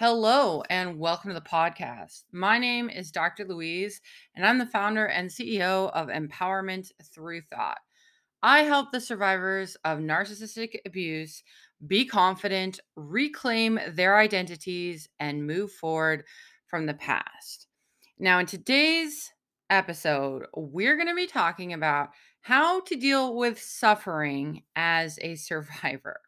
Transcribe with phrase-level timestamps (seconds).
[0.00, 2.24] Hello, and welcome to the podcast.
[2.32, 3.44] My name is Dr.
[3.44, 4.00] Louise,
[4.34, 7.76] and I'm the founder and CEO of Empowerment Through Thought.
[8.42, 11.42] I help the survivors of narcissistic abuse
[11.86, 16.24] be confident, reclaim their identities, and move forward
[16.66, 17.66] from the past.
[18.18, 19.30] Now, in today's
[19.68, 22.08] episode, we're going to be talking about
[22.40, 26.22] how to deal with suffering as a survivor.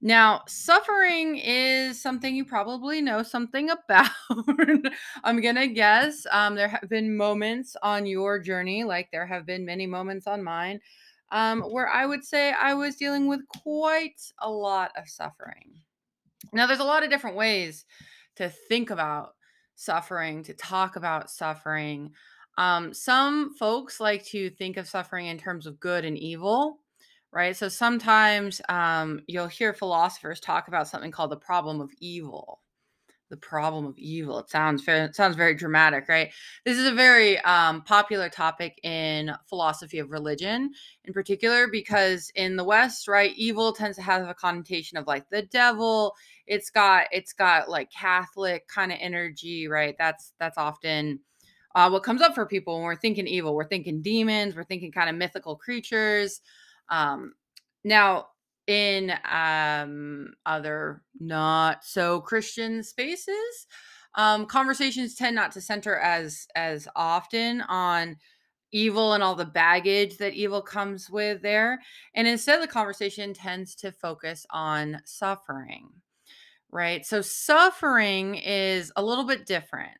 [0.00, 4.10] Now, suffering is something you probably know something about.
[5.24, 9.44] I'm going to guess um, there have been moments on your journey, like there have
[9.44, 10.80] been many moments on mine,
[11.32, 15.74] um, where I would say I was dealing with quite a lot of suffering.
[16.52, 17.84] Now, there's a lot of different ways
[18.36, 19.34] to think about
[19.74, 22.12] suffering, to talk about suffering.
[22.56, 26.78] Um, some folks like to think of suffering in terms of good and evil
[27.32, 27.56] right?
[27.56, 32.60] So sometimes um, you'll hear philosophers talk about something called the problem of evil.
[33.30, 34.38] The problem of evil.
[34.38, 36.30] It sounds very, sounds very dramatic, right?
[36.64, 40.70] This is a very um, popular topic in philosophy of religion,
[41.04, 45.28] in particular, because in the West, right, evil tends to have a connotation of like
[45.28, 46.14] the devil.
[46.46, 49.94] It's got it's got like Catholic kind of energy, right?
[49.98, 51.20] That's that's often
[51.74, 53.54] uh, what comes up for people when we're thinking evil.
[53.54, 54.56] We're thinking demons.
[54.56, 56.40] We're thinking kind of mythical creatures.
[56.90, 57.34] Um,
[57.84, 58.28] now,
[58.66, 63.66] in um, other not so Christian spaces,
[64.14, 68.16] um, conversations tend not to center as as often on
[68.70, 71.80] evil and all the baggage that evil comes with there,
[72.14, 75.88] and instead the conversation tends to focus on suffering.
[76.70, 77.06] Right.
[77.06, 79.96] So suffering is a little bit different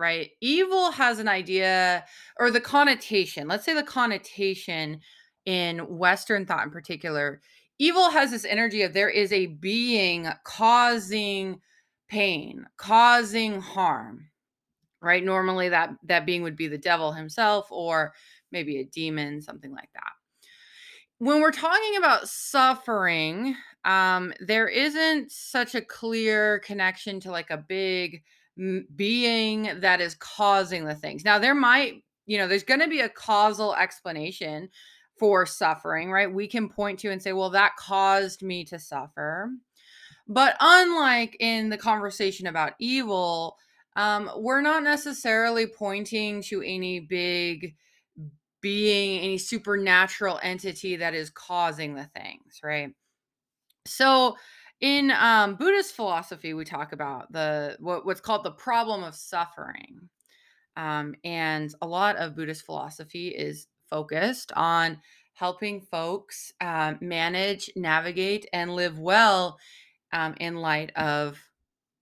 [0.00, 0.30] right?
[0.40, 2.06] Evil has an idea
[2.38, 4.98] or the connotation, let's say the connotation
[5.46, 7.40] in Western thought in particular,
[7.78, 11.60] evil has this energy of there is a being causing
[12.08, 14.26] pain, causing harm.
[15.02, 15.24] Right?
[15.24, 18.12] Normally that that being would be the devil himself or
[18.52, 20.12] maybe a demon, something like that.
[21.18, 27.56] When we're talking about suffering, um, there isn't such a clear connection to like a
[27.56, 28.22] big
[28.94, 31.24] being that is causing the things.
[31.24, 34.68] Now, there might, you know, there's going to be a causal explanation
[35.20, 36.32] for suffering, right?
[36.32, 39.50] We can point to and say, well, that caused me to suffer.
[40.26, 43.58] But unlike in the conversation about evil,
[43.96, 47.76] um, we're not necessarily pointing to any big
[48.62, 52.94] being, any supernatural entity that is causing the things, right?
[53.86, 54.36] So,
[54.80, 60.08] in um, Buddhist philosophy, we talk about the what, what's called the problem of suffering,
[60.76, 65.00] um, and a lot of Buddhist philosophy is focused on
[65.34, 69.58] helping folks uh, manage, navigate, and live well
[70.12, 71.38] um, in light of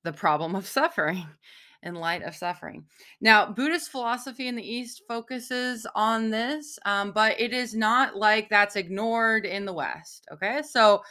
[0.04, 1.25] the problem of suffering.
[1.84, 2.84] In light of suffering.
[3.21, 8.50] Now, Buddhist philosophy in the East focuses on this, um, but it is not like
[8.50, 10.26] that's ignored in the West.
[10.32, 10.60] Okay.
[10.69, 11.03] So,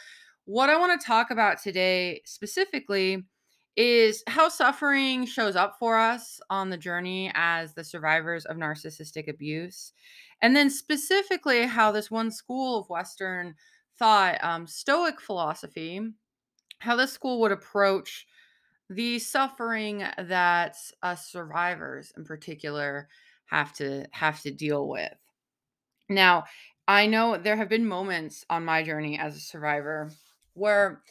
[0.44, 3.24] what I want to talk about today specifically
[3.78, 9.28] is how suffering shows up for us on the journey as the survivors of narcissistic
[9.28, 9.92] abuse.
[10.40, 13.56] And then specifically, how this one school of Western
[13.98, 16.00] thought, um, Stoic philosophy,
[16.80, 18.26] how this school would approach
[18.90, 23.08] the suffering that us survivors in particular
[23.46, 25.14] have to have to deal with.
[26.08, 26.44] Now,
[26.86, 30.10] I know there have been moments on my journey as a survivor
[30.54, 31.02] where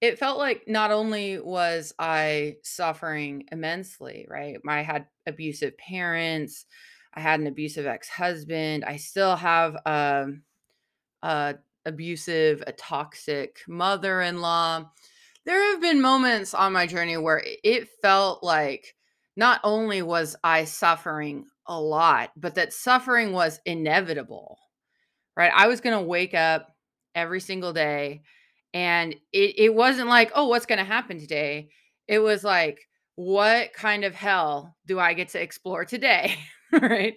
[0.00, 4.58] it felt like not only was I suffering immensely, right?
[4.68, 6.66] I had abusive parents,
[7.14, 10.42] I had an abusive ex-husband, I still have a, um,
[11.22, 11.54] a
[11.86, 14.90] abusive, a toxic mother-in-law.
[15.46, 18.94] There have been moments on my journey where it felt like
[19.36, 24.58] not only was I suffering a lot, but that suffering was inevitable.
[25.36, 25.52] Right?
[25.54, 26.74] I was going to wake up
[27.14, 28.22] every single day
[28.74, 31.70] and it, it wasn't like, oh, what's going to happen today?
[32.06, 32.80] It was like,
[33.14, 36.36] what kind of hell do I get to explore today?
[36.82, 37.14] right?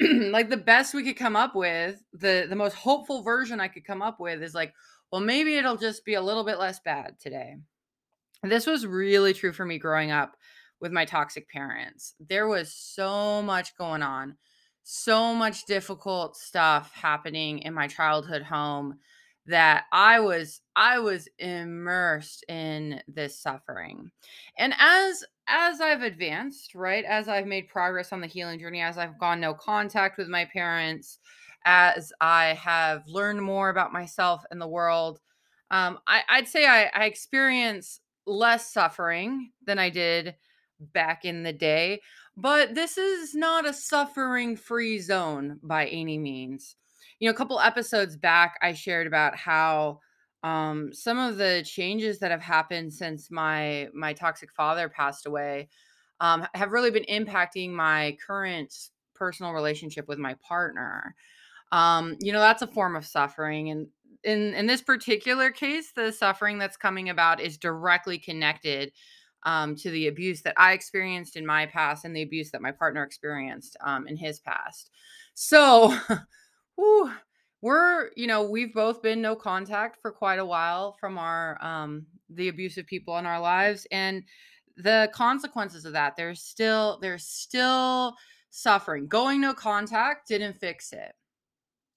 [0.00, 3.84] like the best we could come up with, the the most hopeful version I could
[3.84, 4.74] come up with is like,
[5.12, 7.56] well, maybe it'll just be a little bit less bad today.
[8.42, 10.36] This was really true for me growing up
[10.80, 12.14] with my toxic parents.
[12.28, 14.36] There was so much going on,
[14.82, 18.98] so much difficult stuff happening in my childhood home
[19.46, 24.10] that I was I was immersed in this suffering.
[24.58, 28.96] And as as I've advanced, right, as I've made progress on the healing journey, as
[28.96, 31.18] I've gone no contact with my parents,
[31.64, 35.20] as I have learned more about myself and the world,
[35.70, 40.34] um, I, would say I, I experience less suffering than I did
[40.80, 42.00] back in the day,
[42.36, 46.76] but this is not a suffering free zone by any means.
[47.18, 50.00] You know, a couple episodes back, I shared about how
[50.42, 55.68] um, some of the changes that have happened since my my toxic father passed away
[56.20, 58.74] um, have really been impacting my current
[59.14, 61.14] personal relationship with my partner.
[61.72, 63.88] Um, you know, that's a form of suffering, and
[64.22, 68.92] in in this particular case, the suffering that's coming about is directly connected
[69.44, 72.72] um, to the abuse that I experienced in my past and the abuse that my
[72.72, 74.90] partner experienced um, in his past.
[75.34, 75.96] So,
[76.76, 77.12] whew,
[77.62, 82.06] we're you know we've both been no contact for quite a while from our um,
[82.30, 84.22] the abusive people in our lives, and
[84.76, 88.14] the consequences of that there's still there's still
[88.50, 89.06] suffering.
[89.06, 91.12] Going no contact didn't fix it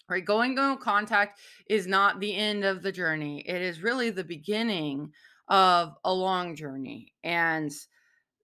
[0.10, 1.40] right going no contact
[1.70, 5.12] is not the end of the journey it is really the beginning
[5.50, 7.72] of a long journey and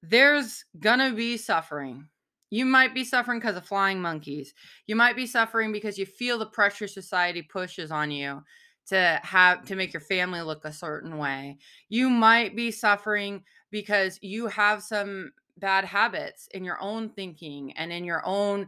[0.01, 2.07] there's gonna be suffering
[2.53, 4.53] you might be suffering because of flying monkeys
[4.85, 8.41] you might be suffering because you feel the pressure society pushes on you
[8.85, 11.57] to have to make your family look a certain way
[11.89, 17.91] you might be suffering because you have some bad habits in your own thinking and
[17.91, 18.67] in your own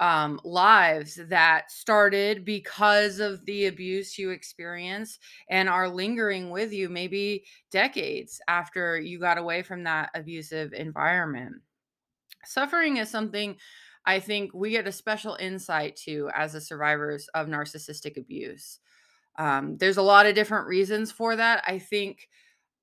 [0.00, 6.88] um, lives that started because of the abuse you experienced and are lingering with you
[6.88, 11.54] maybe decades after you got away from that abusive environment.
[12.46, 13.56] Suffering is something
[14.04, 18.78] I think we get a special insight to as the survivors of narcissistic abuse.
[19.38, 21.64] Um, there's a lot of different reasons for that.
[21.66, 22.28] I think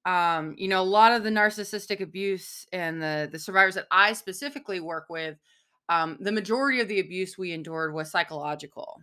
[0.06, 4.14] um, you know, a lot of the narcissistic abuse and the the survivors that I
[4.14, 5.38] specifically work with
[5.90, 9.02] um, the majority of the abuse we endured was psychological,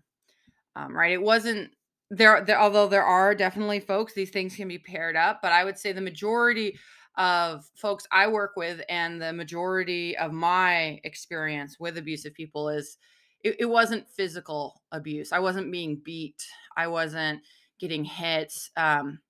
[0.77, 1.13] um, right?
[1.13, 1.71] It wasn't
[2.11, 5.65] there, there, although there are definitely folks, these things can be paired up, but I
[5.65, 6.79] would say the majority
[7.21, 12.97] of folks I work with and the majority of my experience with abusive people is
[13.45, 15.31] it, it wasn't physical abuse.
[15.31, 16.43] I wasn't being beat.
[16.79, 17.43] I wasn't
[17.79, 18.55] getting hit.
[18.79, 19.21] Um,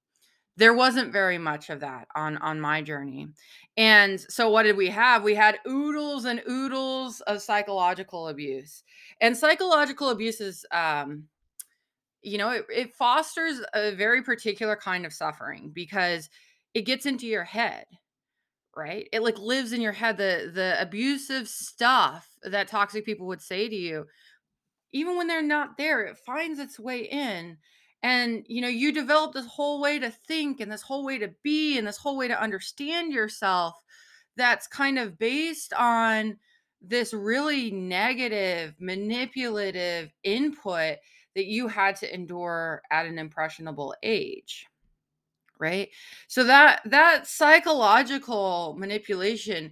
[0.57, 3.27] there wasn't very much of that on on my journey
[3.77, 8.83] and so what did we have we had oodles and oodles of psychological abuse
[9.23, 11.25] and psychological abuse is um
[12.21, 16.29] you know it, it fosters a very particular kind of suffering because
[16.75, 17.87] it gets into your head
[18.77, 19.09] right?
[19.13, 23.69] It like lives in your head the the abusive stuff that toxic people would say
[23.69, 24.07] to you
[24.93, 27.57] even when they're not there it finds its way in
[28.03, 31.31] and you know you develop this whole way to think and this whole way to
[31.43, 33.75] be and this whole way to understand yourself
[34.37, 36.37] that's kind of based on
[36.81, 40.97] this really negative manipulative input
[41.35, 44.67] that you had to endure at an impressionable age
[45.61, 45.91] right
[46.29, 49.71] so that that psychological manipulation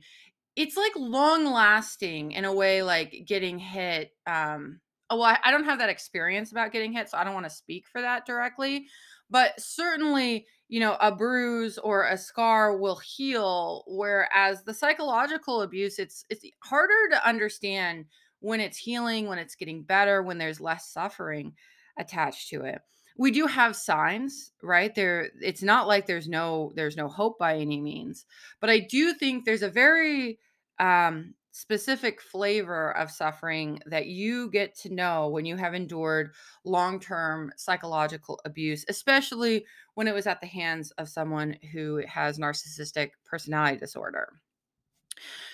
[0.56, 4.80] it's like long lasting in a way like getting hit um
[5.10, 7.46] oh, well, I, I don't have that experience about getting hit, so I don't want
[7.46, 8.86] to speak for that directly.
[9.30, 15.98] But certainly, you know, a bruise or a scar will heal, whereas the psychological abuse,
[15.98, 18.06] it's it's harder to understand
[18.40, 21.54] when it's healing, when it's getting better, when there's less suffering
[21.98, 22.80] attached to it.
[23.18, 24.94] We do have signs, right?
[24.94, 28.24] There it's not like there's no there's no hope by any means.
[28.60, 30.38] But I do think there's a very
[30.78, 36.32] um specific flavor of suffering that you get to know when you have endured
[36.64, 42.38] long term psychological abuse, especially when it was at the hands of someone who has
[42.38, 44.28] narcissistic personality disorder.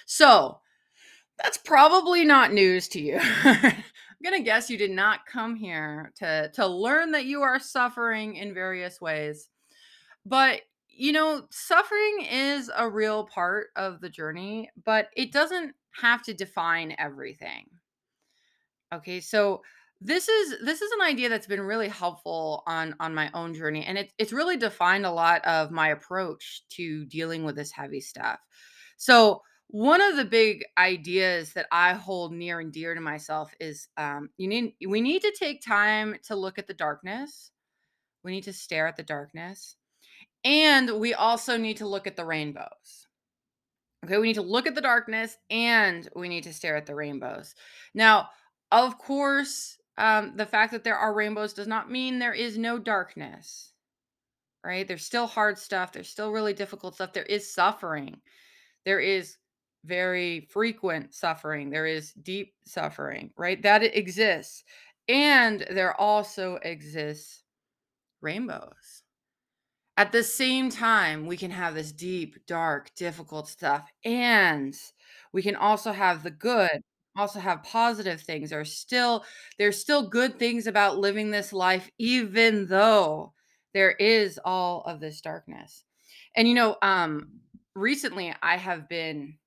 [0.07, 0.61] So,
[1.43, 3.21] that's probably not news to you.
[4.33, 8.53] To guess you did not come here to to learn that you are suffering in
[8.53, 9.49] various ways.
[10.27, 16.23] But you know, suffering is a real part of the journey, but it doesn't have
[16.23, 17.67] to define everything.
[18.93, 19.63] Okay, so
[20.01, 23.85] this is this is an idea that's been really helpful on on my own journey
[23.85, 28.01] and it, it's really defined a lot of my approach to dealing with this heavy
[28.01, 28.39] stuff
[28.97, 33.89] so one of the big ideas that i hold near and dear to myself is
[33.97, 37.51] um, you need we need to take time to look at the darkness
[38.23, 39.77] we need to stare at the darkness
[40.45, 43.09] and we also need to look at the rainbows
[44.05, 46.95] Okay, we need to look at the darkness and we need to stare at the
[46.95, 47.55] rainbows.
[47.95, 48.29] Now,
[48.71, 52.79] of course, um, the fact that there are rainbows does not mean there is no
[52.79, 53.73] darkness,
[54.63, 54.87] right?
[54.87, 55.93] There's still hard stuff.
[55.93, 57.15] There's still really difficult stuff.
[57.15, 58.21] There is suffering.
[58.85, 59.37] There is
[59.85, 61.71] very frequent suffering.
[61.71, 63.63] There is deep suffering, right?
[63.63, 64.65] That it exists.
[65.09, 67.43] And there also exists
[68.21, 69.03] rainbows.
[69.97, 74.75] At the same time, we can have this deep, dark, difficult stuff, and
[75.33, 76.83] we can also have the good,
[77.17, 78.51] also have positive things.
[78.51, 79.25] There's still
[79.57, 83.35] there's still good things about living this life, even though
[83.73, 85.85] there is all of this darkness.
[86.35, 87.29] And you know, um,
[87.77, 89.39] recently I have been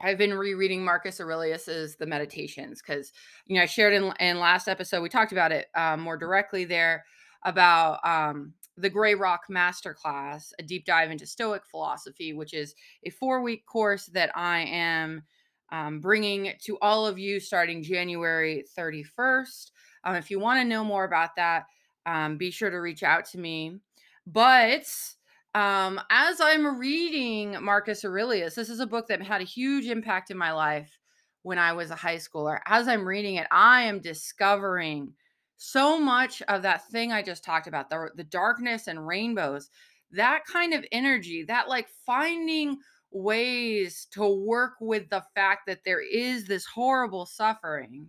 [0.00, 3.12] I've been rereading Marcus Aurelius's The Meditations because,
[3.46, 6.64] you know, I shared in in last episode we talked about it um, more directly
[6.64, 7.04] there
[7.44, 12.74] about um, the Grey Rock Masterclass, a deep dive into Stoic philosophy, which is
[13.04, 15.22] a four week course that I am
[15.70, 19.70] um, bringing to all of you starting January 31st.
[20.04, 21.64] Um, if you want to know more about that,
[22.06, 23.78] um, be sure to reach out to me.
[24.26, 24.88] But
[25.54, 30.30] um, as I'm reading Marcus Aurelius, this is a book that had a huge impact
[30.30, 30.98] in my life
[31.42, 32.60] when I was a high schooler.
[32.66, 35.14] As I'm reading it, I am discovering
[35.56, 39.70] so much of that thing I just talked about the, the darkness and rainbows,
[40.12, 42.78] that kind of energy, that like finding
[43.10, 48.08] ways to work with the fact that there is this horrible suffering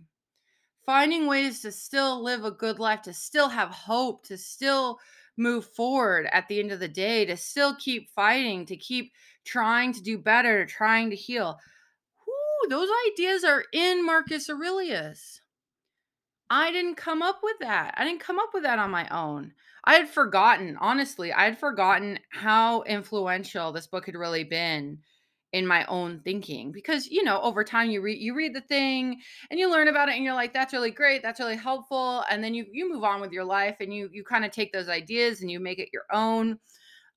[0.90, 4.98] finding ways to still live a good life, to still have hope, to still
[5.40, 9.12] move forward at the end of the day, to still keep fighting, to keep
[9.44, 11.58] trying to do better, trying to heal.
[12.26, 15.40] Whoo, those ideas are in Marcus Aurelius.
[16.50, 17.94] I didn't come up with that.
[17.96, 19.52] I didn't come up with that on my own.
[19.84, 24.98] I had forgotten, honestly, I had forgotten how influential this book had really been
[25.52, 29.20] in my own thinking because you know over time you read you read the thing
[29.50, 32.42] and you learn about it and you're like that's really great that's really helpful and
[32.42, 34.88] then you you move on with your life and you you kind of take those
[34.88, 36.58] ideas and you make it your own.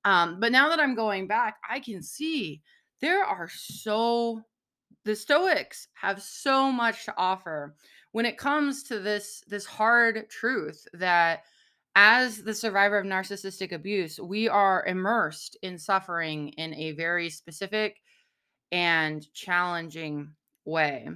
[0.04, 2.60] Um but now that i'm going back i can see
[3.00, 4.42] there are so
[5.04, 7.76] the stoics have so much to offer
[8.12, 11.44] when it comes to this this hard truth that
[11.96, 18.00] as the survivor of narcissistic abuse we are immersed in suffering in a very specific
[18.74, 20.32] and challenging
[20.64, 21.08] way.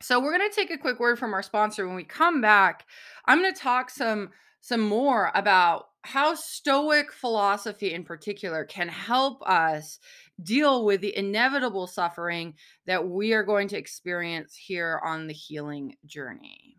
[0.00, 2.86] So we're going to take a quick word from our sponsor when we come back.
[3.26, 9.42] I'm going to talk some some more about how stoic philosophy in particular can help
[9.42, 9.98] us
[10.42, 12.54] deal with the inevitable suffering
[12.86, 16.76] that we are going to experience here on the healing journey.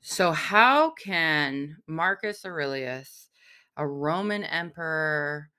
[0.00, 3.28] So how can Marcus Aurelius,
[3.76, 5.51] a Roman emperor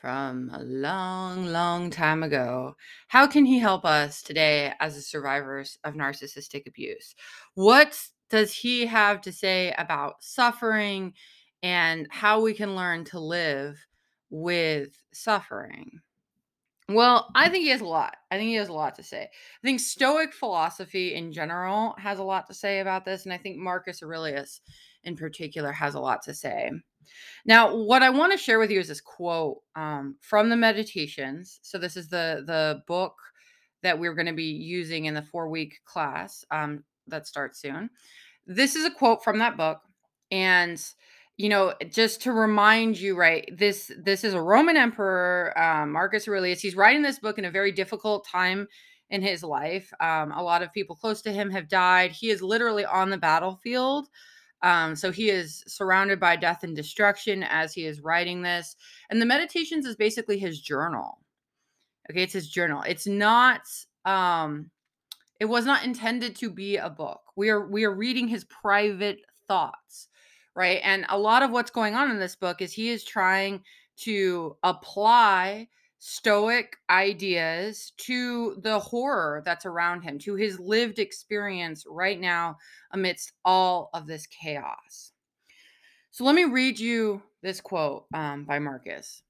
[0.00, 2.74] from a long, long time ago.
[3.08, 7.14] How can he help us today as survivors of narcissistic abuse?
[7.54, 11.12] What does he have to say about suffering
[11.62, 13.78] and how we can learn to live
[14.30, 16.00] with suffering?
[16.88, 18.16] Well, I think he has a lot.
[18.30, 19.22] I think he has a lot to say.
[19.22, 23.24] I think Stoic philosophy in general has a lot to say about this.
[23.24, 24.60] And I think Marcus Aurelius
[25.04, 26.70] in particular has a lot to say.
[27.44, 31.60] Now, what I want to share with you is this quote um, from the Meditations.
[31.62, 33.14] So this is the the book
[33.82, 37.90] that we're going to be using in the four week class um, that starts soon.
[38.46, 39.80] This is a quote from that book,
[40.30, 40.82] and
[41.36, 43.48] you know, just to remind you, right?
[43.56, 46.60] This this is a Roman emperor, um, Marcus Aurelius.
[46.60, 48.68] He's writing this book in a very difficult time
[49.08, 49.90] in his life.
[50.00, 52.12] Um, a lot of people close to him have died.
[52.12, 54.08] He is literally on the battlefield
[54.62, 58.76] um, so he is surrounded by death and destruction as he is writing this.
[59.08, 61.18] And the meditations is basically his journal.
[62.10, 62.82] Okay, it's his journal.
[62.86, 63.62] It's not
[64.04, 64.70] um
[65.38, 67.20] it was not intended to be a book.
[67.36, 70.08] We are we are reading his private thoughts,
[70.54, 70.80] right?
[70.84, 73.62] And a lot of what's going on in this book is he is trying
[73.98, 75.68] to apply
[76.00, 82.56] stoic ideas to the horror that's around him, to his lived experience right now
[82.92, 85.12] amidst all of this chaos.
[86.10, 89.22] So let me read you this quote um, by Marcus.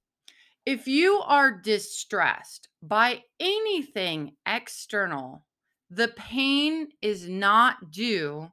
[0.65, 5.45] If you are distressed by anything external,
[5.91, 8.51] the pain is not due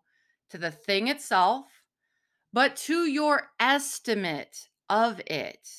[0.50, 1.68] to the thing itself,
[2.52, 5.70] but to your estimate of it.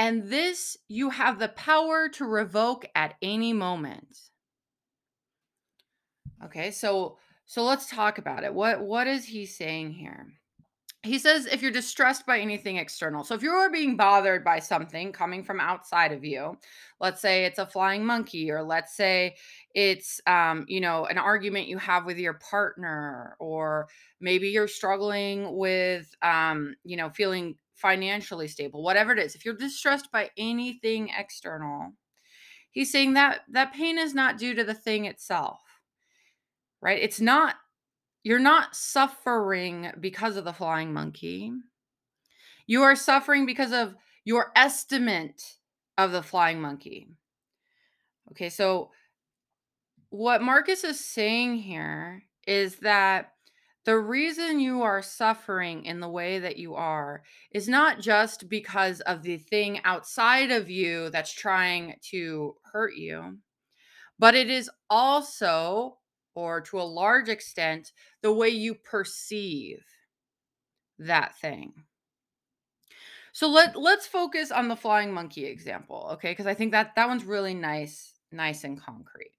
[0.00, 4.16] And this you have the power to revoke at any moment.
[6.42, 8.54] Okay, so so let's talk about it.
[8.54, 10.28] What what is he saying here?
[11.02, 13.24] He says if you're distressed by anything external.
[13.24, 16.56] So if you're being bothered by something coming from outside of you,
[16.98, 19.36] let's say it's a flying monkey or let's say
[19.74, 23.86] it's um you know an argument you have with your partner or
[24.18, 29.54] maybe you're struggling with um you know feeling financially stable, whatever it is, if you're
[29.54, 31.92] distressed by anything external,
[32.70, 35.60] he's saying that that pain is not due to the thing itself.
[36.80, 37.02] Right?
[37.02, 37.56] It's not
[38.22, 41.52] you're not suffering because of the flying monkey.
[42.66, 43.94] You are suffering because of
[44.24, 45.42] your estimate
[45.96, 47.08] of the flying monkey.
[48.30, 48.90] Okay, so
[50.10, 53.32] what Marcus is saying here is that
[53.90, 59.00] the reason you are suffering in the way that you are is not just because
[59.00, 63.38] of the thing outside of you that's trying to hurt you,
[64.16, 65.98] but it is also,
[66.36, 67.90] or to a large extent,
[68.22, 69.82] the way you perceive
[71.00, 71.72] that thing.
[73.32, 76.30] So let let's focus on the flying monkey example, okay?
[76.30, 79.32] Because I think that that one's really nice, nice and concrete.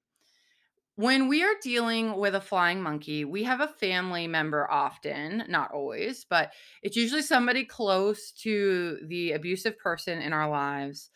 [0.96, 5.72] When we are dealing with a flying monkey, we have a family member often, not
[5.72, 11.10] always, but it's usually somebody close to the abusive person in our lives.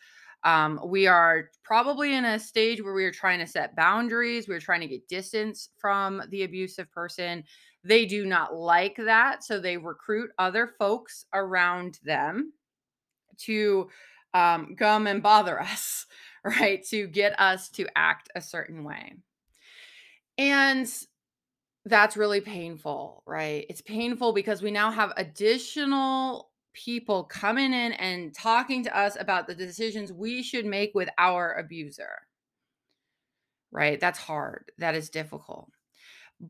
[0.44, 4.48] Um, we are probably in a stage where we are trying to set boundaries.
[4.48, 7.44] We're trying to get distance from the abusive person.
[7.84, 9.44] They do not like that.
[9.44, 12.52] So they recruit other folks around them
[13.38, 13.90] to
[14.34, 16.06] um, come and bother us,
[16.44, 16.84] right?
[16.90, 19.16] To get us to act a certain way.
[20.38, 20.88] And
[21.84, 23.64] that's really painful, right?
[23.68, 29.46] It's painful because we now have additional people coming in and talking to us about
[29.46, 32.18] the decisions we should make with our abuser.
[33.70, 34.00] Right?
[34.00, 34.72] That's hard.
[34.78, 35.70] That is difficult.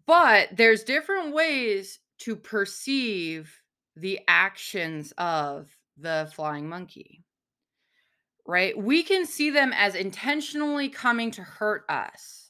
[0.07, 3.52] But there's different ways to perceive
[3.95, 7.23] the actions of the flying monkey.
[8.47, 8.76] Right?
[8.76, 12.46] We can see them as intentionally coming to hurt us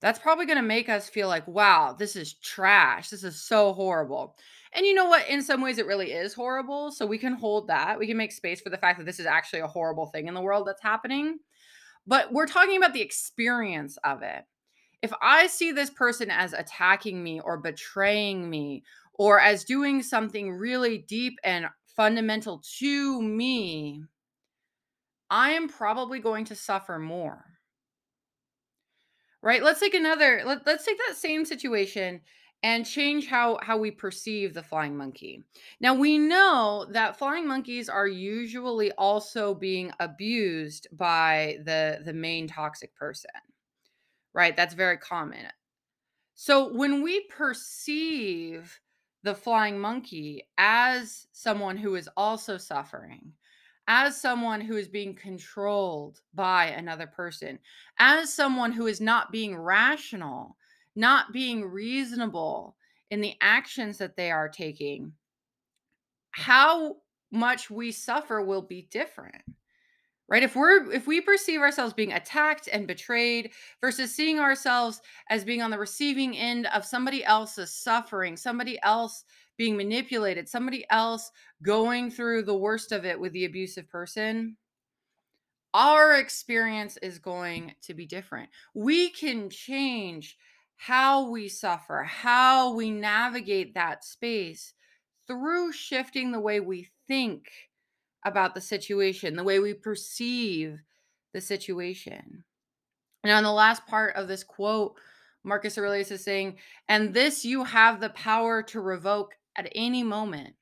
[0.00, 3.10] that's probably going to make us feel like, wow, this is trash.
[3.10, 4.36] This is so horrible.
[4.72, 5.28] And you know what?
[5.28, 6.92] In some ways, it really is horrible.
[6.92, 7.98] So we can hold that.
[7.98, 10.34] We can make space for the fact that this is actually a horrible thing in
[10.34, 11.38] the world that's happening.
[12.06, 14.44] But we're talking about the experience of it.
[15.02, 20.52] If I see this person as attacking me or betraying me or as doing something
[20.52, 24.04] really deep and fundamental to me,
[25.30, 27.57] I am probably going to suffer more
[29.42, 29.62] right?
[29.62, 32.20] Let's take another let, let's take that same situation
[32.62, 35.44] and change how how we perceive the flying monkey.
[35.80, 42.48] Now we know that flying monkeys are usually also being abused by the the main
[42.48, 43.30] toxic person
[44.34, 44.56] right?
[44.56, 45.46] That's very common.
[46.34, 48.78] So when we perceive
[49.24, 53.32] the flying monkey as someone who is also suffering
[53.88, 57.58] as someone who is being controlled by another person,
[57.98, 60.56] as someone who is not being rational,
[60.94, 62.76] not being reasonable
[63.10, 65.12] in the actions that they are taking,
[66.32, 66.96] how
[67.32, 69.42] much we suffer will be different
[70.28, 70.42] right?
[70.42, 75.62] If we're if we perceive ourselves being attacked and betrayed versus seeing ourselves as being
[75.62, 79.24] on the receiving end of somebody else's suffering somebody else
[79.58, 81.30] being manipulated, somebody else
[81.62, 84.56] going through the worst of it with the abusive person,
[85.74, 88.48] our experience is going to be different.
[88.74, 90.38] We can change
[90.76, 94.72] how we suffer, how we navigate that space
[95.26, 97.50] through shifting the way we think
[98.24, 100.80] about the situation, the way we perceive
[101.34, 102.44] the situation.
[103.24, 104.94] Now, in the last part of this quote,
[105.44, 106.56] Marcus Aurelius is saying,
[106.88, 110.54] and this you have the power to revoke at any moment.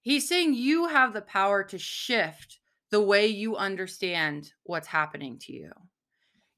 [0.00, 5.52] He's saying you have the power to shift the way you understand what's happening to
[5.52, 5.72] you.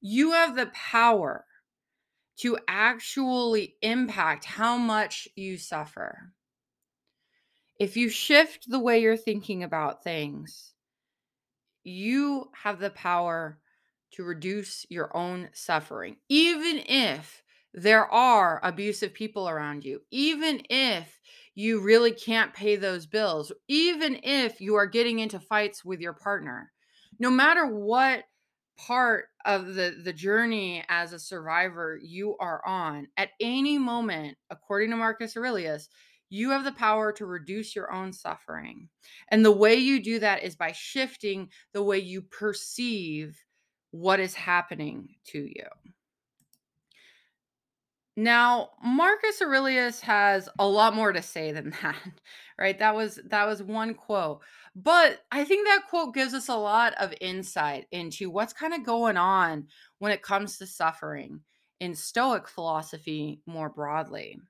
[0.01, 1.47] You have the power
[2.41, 6.33] to actually impact how much you suffer.
[7.81, 10.75] If you shift the way you're thinking about things,
[11.83, 13.59] you have the power
[14.13, 17.43] to reduce your own suffering, even if
[17.75, 21.21] there are abusive people around you, even if
[21.55, 26.13] you really can't pay those bills, even if you are getting into fights with your
[26.13, 26.73] partner,
[27.19, 28.25] no matter what
[28.79, 34.89] part of the the journey as a survivor you are on at any moment according
[34.89, 35.89] to Marcus Aurelius
[36.31, 38.89] you have the power to reduce your own suffering.
[39.31, 43.39] And the way you do that is by shifting the way you perceive
[43.91, 45.65] what is happening to you
[48.19, 51.95] now, Marcus Aurelius has a lot more to say than that,
[52.59, 52.77] right?
[52.77, 54.41] That was that was one quote.
[54.75, 58.85] But I think that quote gives us a lot of insight into what's kind of
[58.85, 59.69] going on
[60.01, 61.43] when it comes to suffering
[61.79, 64.41] in Stoic philosophy more broadly.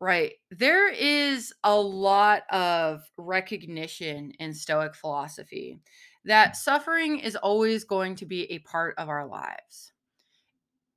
[0.00, 0.32] Right.
[0.50, 5.78] There is a lot of recognition in Stoic philosophy
[6.24, 9.93] that suffering is always going to be a part of our lives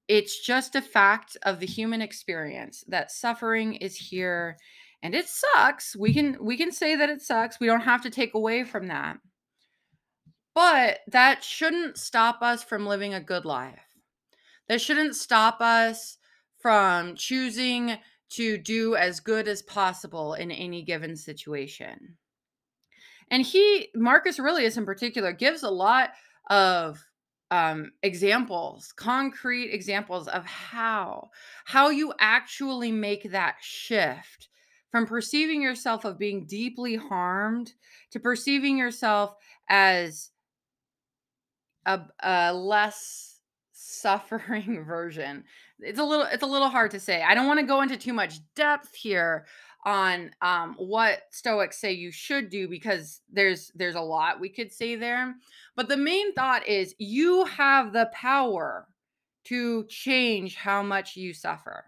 [0.07, 4.57] it's just a fact of the human experience that suffering is here
[5.03, 5.95] And it sucks.
[5.95, 7.59] We can we can say that it sucks.
[7.59, 9.17] We don't have to take away from that.
[10.55, 13.79] But that shouldn't stop us from living a good life.
[14.67, 16.17] That shouldn't stop us
[16.59, 17.97] from choosing
[18.29, 22.17] to do as good as possible in any given situation.
[23.29, 26.11] And he, Marcus Aurelius in particular, gives a lot
[26.49, 27.03] of
[27.51, 31.29] um, examples, concrete examples of how
[31.65, 34.49] how you actually make that shift
[34.91, 37.73] from perceiving yourself of being deeply harmed
[38.11, 39.35] to perceiving yourself
[39.69, 40.31] as
[41.85, 43.39] a, a less
[43.71, 45.43] suffering version.
[45.79, 47.23] It's a little it's a little hard to say.
[47.23, 49.45] I don't want to go into too much depth here
[49.87, 54.73] on um, what Stoics say you should do because there's there's a lot we could
[54.73, 55.33] say there.
[55.77, 58.85] But the main thought is you have the power
[59.45, 61.85] to change how much you suffer.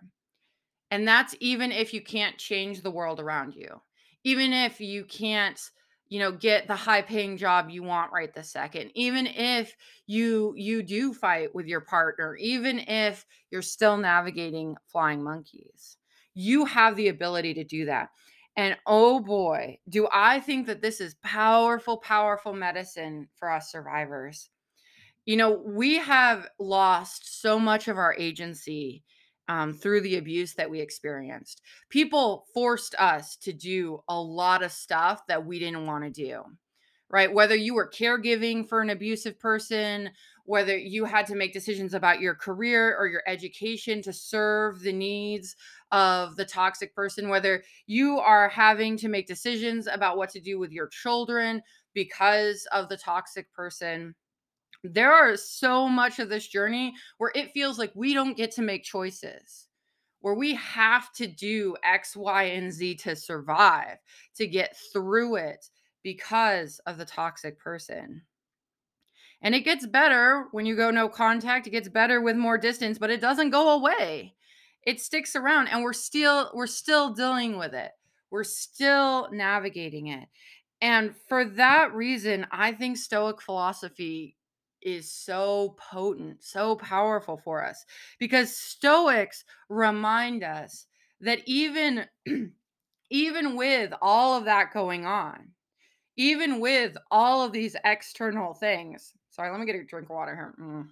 [0.89, 3.81] And that's even if you can't change the world around you.
[4.23, 5.59] Even if you can't
[6.07, 9.75] you know get the high paying job you want right this second even if
[10.07, 15.98] you you do fight with your partner even if you're still navigating flying monkeys
[16.33, 18.09] you have the ability to do that
[18.55, 24.49] and oh boy do i think that this is powerful powerful medicine for us survivors
[25.25, 29.03] you know we have lost so much of our agency
[29.49, 31.61] um, through the abuse that we experienced.
[31.89, 36.43] People forced us to do a lot of stuff that we didn't want to do,
[37.09, 37.33] right?
[37.33, 40.11] Whether you were caregiving for an abusive person,
[40.49, 44.91] whether you had to make decisions about your career or your education to serve the
[44.91, 45.55] needs
[45.91, 50.57] of the toxic person, whether you are having to make decisions about what to do
[50.57, 51.61] with your children
[51.93, 54.15] because of the toxic person.
[54.83, 58.63] There are so much of this journey where it feels like we don't get to
[58.63, 59.67] make choices
[60.21, 63.97] where we have to do x y and z to survive
[64.35, 65.69] to get through it
[66.01, 68.23] because of the toxic person
[69.41, 72.97] and it gets better when you go no contact it gets better with more distance
[72.97, 74.33] but it doesn't go away
[74.85, 77.91] it sticks around and we're still we're still dealing with it
[78.31, 80.27] we're still navigating it
[80.81, 84.35] and for that reason i think stoic philosophy
[84.81, 87.85] is so potent, so powerful for us
[88.19, 90.85] because Stoics remind us
[91.21, 92.05] that even
[93.09, 95.49] even with all of that going on,
[96.15, 99.13] even with all of these external things.
[99.29, 100.55] Sorry, let me get a drink of water here.
[100.59, 100.87] Mm.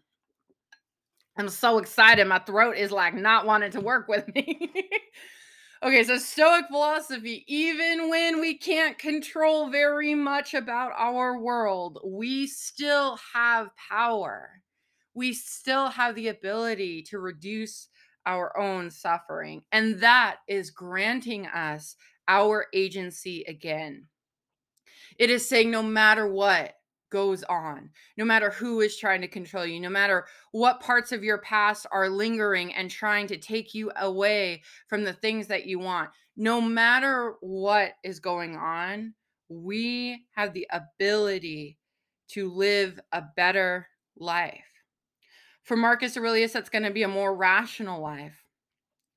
[1.37, 2.25] I'm so excited.
[2.27, 4.69] My throat is like not wanting to work with me.
[5.83, 12.47] Okay, so Stoic philosophy, even when we can't control very much about our world, we
[12.47, 14.63] still have power.
[15.13, 17.89] We still have the ability to reduce
[18.25, 19.61] our own suffering.
[19.71, 21.95] And that is granting us
[22.27, 24.07] our agency again.
[25.19, 26.73] It is saying no matter what,
[27.09, 31.23] goes on, no matter who is trying to control you, no matter what parts of
[31.23, 35.79] your past are lingering and trying to take you away from the things that you
[35.79, 39.13] want, no matter what is going on,
[39.49, 41.77] we have the ability
[42.29, 44.63] to live a better life.
[45.63, 48.43] For Marcus Aurelius, that's going to be a more rational life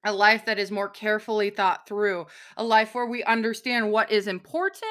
[0.04, 2.26] a life that is more carefully thought through,
[2.56, 4.84] a life where we understand what is important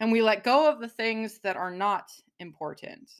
[0.00, 3.10] and we let go of the things that are not important.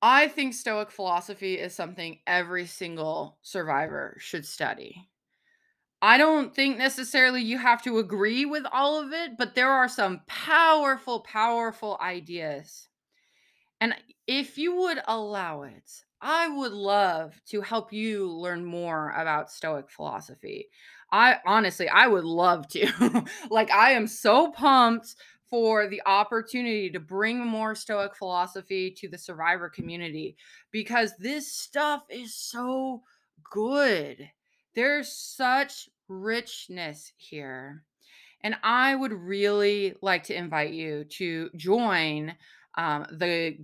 [0.00, 5.08] I think Stoic philosophy is something every single survivor should study.
[6.02, 9.88] I don't think necessarily you have to agree with all of it, but there are
[9.88, 12.88] some powerful, powerful ideas.
[13.80, 13.94] And
[14.26, 15.88] if you would allow it,
[16.20, 20.68] I would love to help you learn more about Stoic philosophy.
[21.12, 23.24] I honestly, I would love to.
[23.50, 25.14] like, I am so pumped
[25.52, 30.34] for the opportunity to bring more Stoic philosophy to the survivor community
[30.70, 33.02] because this stuff is so
[33.50, 34.30] good.
[34.74, 37.84] There's such richness here.
[38.42, 42.34] And I would really like to invite you to join
[42.78, 43.58] um, the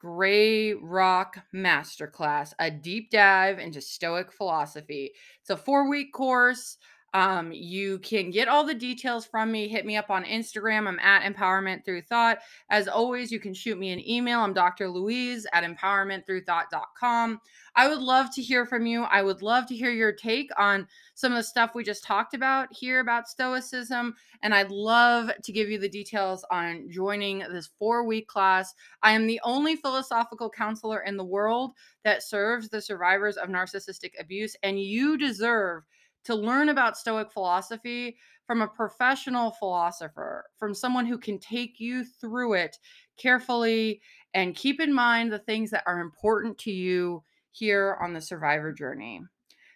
[0.00, 5.12] Grey Rock Masterclass, a deep dive into Stoic philosophy.
[5.40, 6.76] It's a four week course.
[7.14, 9.68] Um, you can get all the details from me.
[9.68, 10.88] Hit me up on Instagram.
[10.88, 12.38] I'm at Empowerment Through Thought.
[12.70, 14.40] As always, you can shoot me an email.
[14.40, 14.88] I'm Dr.
[14.88, 17.40] Louise at empowermentthroughthought.com.
[17.74, 19.02] I would love to hear from you.
[19.02, 22.32] I would love to hear your take on some of the stuff we just talked
[22.34, 24.14] about here about Stoicism.
[24.42, 28.74] And I'd love to give you the details on joining this four week class.
[29.02, 31.72] I am the only philosophical counselor in the world
[32.04, 35.84] that serves the survivors of narcissistic abuse, and you deserve
[36.24, 42.04] to learn about Stoic philosophy from a professional philosopher, from someone who can take you
[42.04, 42.76] through it
[43.16, 44.00] carefully
[44.34, 48.72] and keep in mind the things that are important to you here on the survivor
[48.72, 49.22] journey.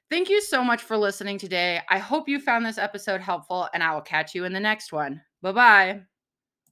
[0.08, 1.80] Thank you so much for listening today.
[1.90, 4.92] I hope you found this episode helpful, and I will catch you in the next
[4.92, 5.20] one.
[5.42, 6.15] Bye bye.